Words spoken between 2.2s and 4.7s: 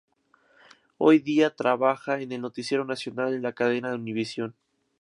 en el Noticiero Nacional de la cadena Univisión.